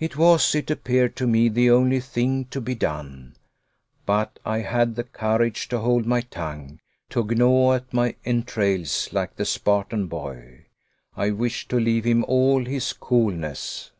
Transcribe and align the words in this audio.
It 0.00 0.16
was, 0.16 0.54
it 0.54 0.70
appeared 0.70 1.16
to 1.16 1.26
me, 1.26 1.50
the 1.50 1.70
only 1.70 2.00
thing 2.00 2.46
to 2.46 2.62
be 2.62 2.74
done. 2.74 3.36
But 4.06 4.38
I 4.42 4.60
had 4.60 4.94
the 4.94 5.04
courage 5.04 5.68
to 5.68 5.80
hold 5.80 6.06
my 6.06 6.22
tongue, 6.22 6.80
to 7.10 7.22
gnaw 7.22 7.74
at 7.74 7.92
my 7.92 8.14
entrails 8.24 9.10
like 9.12 9.36
the 9.36 9.44
Spartan 9.44 10.06
boy. 10.06 10.64
I 11.14 11.30
wished 11.30 11.68
to 11.68 11.76
leave 11.78 12.04
him 12.04 12.24
all 12.26 12.64
his 12.64 12.94
coolness. 12.94 13.90